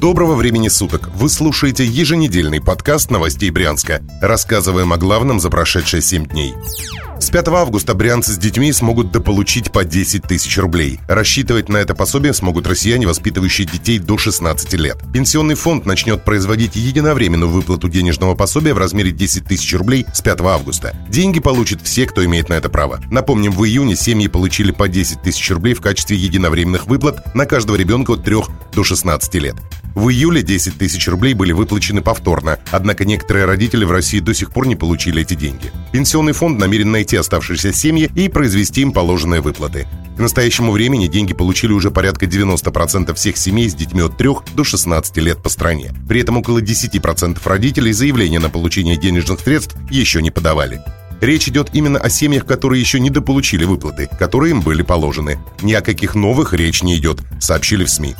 [0.00, 1.10] Доброго времени суток!
[1.14, 4.00] Вы слушаете еженедельный подкаст новостей Брянска.
[4.22, 6.54] Рассказываем о главном за прошедшие 7 дней.
[7.18, 11.00] С 5 августа брянцы с детьми смогут дополучить по 10 тысяч рублей.
[11.06, 14.96] Рассчитывать на это пособие смогут россияне, воспитывающие детей до 16 лет.
[15.12, 20.40] Пенсионный фонд начнет производить единовременную выплату денежного пособия в размере 10 тысяч рублей с 5
[20.40, 20.96] августа.
[21.10, 23.00] Деньги получат все, кто имеет на это право.
[23.10, 27.76] Напомним, в июне семьи получили по 10 тысяч рублей в качестве единовременных выплат на каждого
[27.76, 28.36] ребенка от 3
[28.72, 29.56] до 16 лет.
[29.94, 34.52] В июле 10 тысяч рублей были выплачены повторно, однако некоторые родители в России до сих
[34.52, 35.72] пор не получили эти деньги.
[35.92, 39.88] Пенсионный фонд намерен найти оставшиеся семьи и произвести им положенные выплаты.
[40.16, 44.64] К настоящему времени деньги получили уже порядка 90% всех семей с детьми от 3 до
[44.64, 45.92] 16 лет по стране.
[46.08, 50.80] При этом около 10% родителей заявления на получение денежных средств еще не подавали.
[51.20, 55.38] Речь идет именно о семьях, которые еще не дополучили выплаты, которые им были положены.
[55.60, 58.16] Ни о каких новых речь не идет, сообщили в СМИ.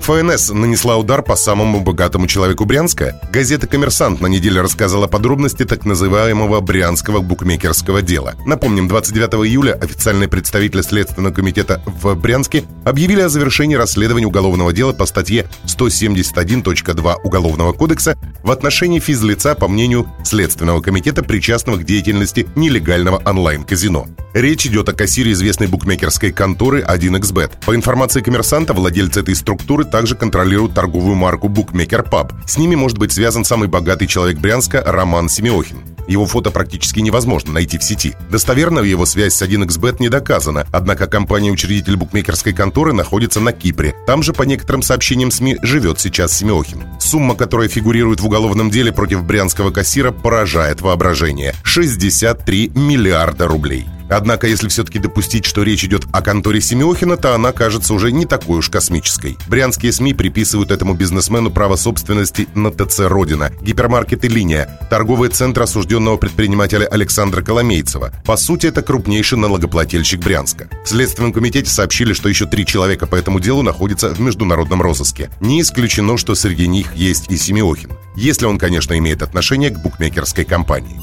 [0.00, 3.18] ФНС нанесла удар по самому богатому человеку Брянска.
[3.32, 8.34] Газета «Коммерсант» на неделе рассказала подробности так называемого брянского букмекерского дела.
[8.44, 14.92] Напомним, 29 июля официальные представители Следственного комитета в Брянске объявили о завершении расследования уголовного дела
[14.92, 22.33] по статье 171.2 Уголовного кодекса в отношении физлица, по мнению Следственного комитета, причастного к деятельности
[22.54, 24.06] нелегального онлайн-казино.
[24.34, 27.52] Речь идет о кассире известной букмекерской конторы 1xbet.
[27.64, 32.32] По информации коммерсанта, владельцы этой структуры также контролируют торговую марку Bookmaker Pub.
[32.46, 35.93] С ними может быть связан самый богатый человек Брянска Роман Семиохин.
[36.06, 38.14] Его фото практически невозможно найти в сети.
[38.30, 43.94] Достоверно его связь с 1xbet не доказана, однако компания-учредитель букмекерской конторы находится на Кипре.
[44.06, 46.84] Там же, по некоторым сообщениям СМИ, живет сейчас Семиохин.
[47.00, 51.54] Сумма, которая фигурирует в уголовном деле против брянского кассира, поражает воображение.
[51.62, 53.86] 63 миллиарда рублей.
[54.08, 58.26] Однако, если все-таки допустить, что речь идет о конторе Семиохина, то она кажется уже не
[58.26, 59.36] такой уж космической.
[59.48, 66.16] Брянские СМИ приписывают этому бизнесмену право собственности на ТЦ «Родина», гипермаркеты «Линия», торговый центр осужденного
[66.16, 68.12] предпринимателя Александра Коломейцева.
[68.24, 70.68] По сути, это крупнейший налогоплательщик Брянска.
[70.84, 75.30] В Следственном комитете сообщили, что еще три человека по этому делу находятся в международном розыске.
[75.40, 77.90] Не исключено, что среди них есть и Семиохин.
[78.16, 81.00] Если он, конечно, имеет отношение к букмекерской компании.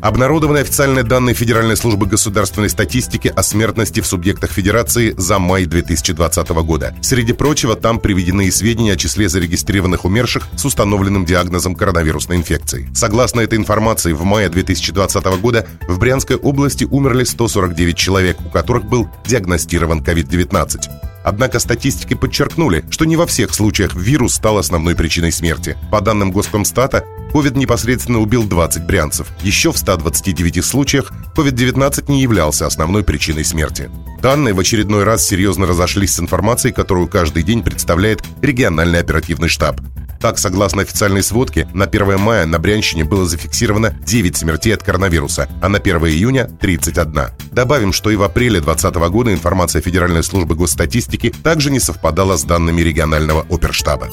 [0.00, 6.48] Обнародованы официальные данные Федеральной службы государственной статистики о смертности в субъектах Федерации за май 2020
[6.48, 6.94] года.
[7.02, 12.88] Среди прочего, там приведены и сведения о числе зарегистрированных умерших с установленным диагнозом коронавирусной инфекции.
[12.94, 18.84] Согласно этой информации, в мае 2020 года в Брянской области умерли 149 человек, у которых
[18.84, 20.90] был диагностирован COVID-19.
[21.24, 25.76] Однако статистики подчеркнули, что не во всех случаях вирус стал основной причиной смерти.
[25.90, 29.28] По данным Госкомстата, COVID непосредственно убил 20 брянцев.
[29.42, 33.90] Еще в 129 случаях COVID-19 не являлся основной причиной смерти.
[34.20, 39.80] Данные в очередной раз серьезно разошлись с информацией, которую каждый день представляет региональный оперативный штаб.
[40.20, 45.48] Так, согласно официальной сводке, на 1 мая на Брянщине было зафиксировано 9 смертей от коронавируса,
[45.62, 47.28] а на 1 июня– 31.
[47.52, 52.44] Добавим, что и в апреле 2020 года информация Федеральной службы госстатистики также не совпадала с
[52.44, 54.08] данными регионального оперштаба.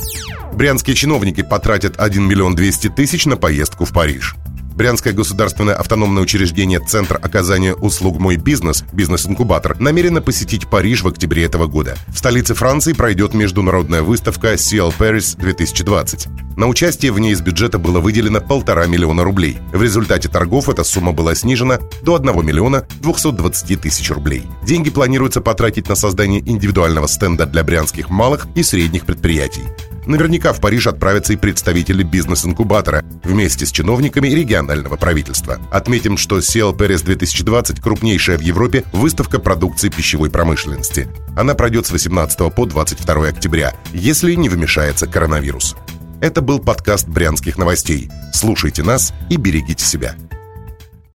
[0.54, 4.36] Брянские чиновники потратят 1 миллион 200 тысяч на поездку в Париж.
[4.76, 11.46] Брянское государственное автономное учреждение Центр оказания услуг «Мой бизнес» бизнес-инкубатор намерено посетить Париж в октябре
[11.46, 11.96] этого года.
[12.08, 16.28] В столице Франции пройдет международная выставка CL Paris 2020.
[16.58, 19.58] На участие в ней из бюджета было выделено полтора миллиона рублей.
[19.72, 24.44] В результате торгов эта сумма была снижена до 1 миллиона 220 тысяч рублей.
[24.64, 29.64] Деньги планируется потратить на создание индивидуального стенда для брянских малых и средних предприятий.
[30.06, 35.60] Наверняка в Париж отправятся и представители бизнес-инкубатора вместе с чиновниками регионального правительства.
[35.72, 41.08] Отметим, что CL Paris 2020– крупнейшая в Европе выставка продукции пищевой промышленности.
[41.36, 45.76] Она пройдет с 18 по 22 октября, если не вмешается коронавирус.
[46.22, 48.10] Это был подкаст «Брянских новостей».
[48.34, 50.16] Слушайте нас и берегите себя.